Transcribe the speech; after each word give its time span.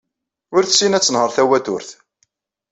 Ur 0.55 0.63
tessin 0.65 0.97
ad 0.97 1.03
tenher 1.03 1.29
tawaturt. 1.35 1.89